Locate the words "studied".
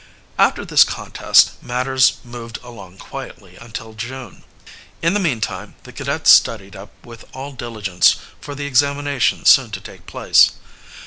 6.31-6.75